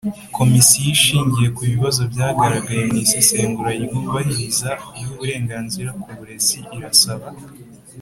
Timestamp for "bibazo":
1.71-2.01